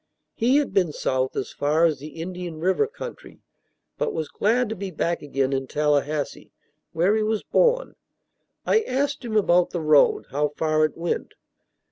[0.33, 3.43] He had been south as far as the Indian River country,
[3.99, 6.51] but was glad to be back again in Tallahassee,
[6.91, 7.93] where he was born.
[8.65, 11.35] I asked him about the road, how far it went.